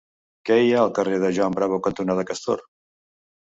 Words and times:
Què 0.49 0.55
hi 0.61 0.71
ha 0.71 0.79
al 0.83 0.93
carrer 1.01 1.19
Juan 1.39 1.59
Bravo 1.61 1.81
cantonada 1.89 2.27
Castor? 2.33 2.67